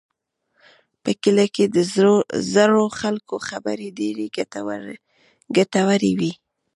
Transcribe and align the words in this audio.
په 1.03 1.11
کلي 1.23 1.47
کې 1.55 1.65
د 1.75 1.77
زړو 2.53 2.83
خلکو 2.99 3.35
خبرې 3.47 3.87
ډېرې 3.99 4.27
ګټورې 5.57 6.11
وي. 6.19 6.33